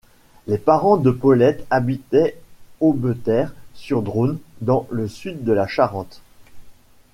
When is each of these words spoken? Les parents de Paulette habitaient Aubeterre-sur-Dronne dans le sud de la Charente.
Les 0.47 0.57
parents 0.57 0.97
de 0.97 1.11
Paulette 1.11 1.63
habitaient 1.69 2.35
Aubeterre-sur-Dronne 2.79 4.39
dans 4.61 4.87
le 4.89 5.07
sud 5.07 5.43
de 5.43 5.51
la 5.51 5.67
Charente. 5.67 6.21